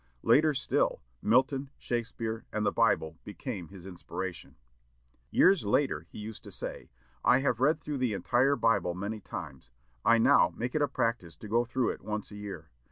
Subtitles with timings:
[0.23, 4.55] Later still, Milton, Shakespeare, and the Bible became his inspiration.
[5.29, 6.89] Years after, he used to say,
[7.23, 9.69] "I have read through the entire Bible many times.
[10.03, 12.71] I now make it a practice to go through it once a year.